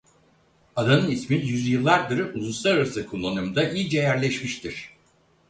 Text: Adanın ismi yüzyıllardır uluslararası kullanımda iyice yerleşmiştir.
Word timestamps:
Adanın 0.75 1.07
ismi 1.11 1.35
yüzyıllardır 1.35 2.33
uluslararası 2.35 3.05
kullanımda 3.07 3.69
iyice 3.69 3.97
yerleşmiştir. 3.99 4.93